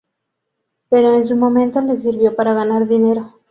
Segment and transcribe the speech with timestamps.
[0.89, 3.35] Pero en su momento le sirvió para ganar dinero.